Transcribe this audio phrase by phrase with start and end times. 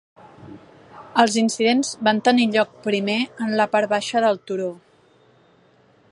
[1.23, 4.71] Els incidents van tenir lloc primer en la part baixa del turó.